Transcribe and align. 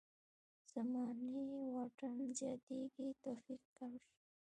زماني 0.71 1.33
واټن 1.75 2.15
زیاتېږي 2.39 3.07
توفیق 3.23 3.61
کم 3.77 3.91
شي. 4.05 4.13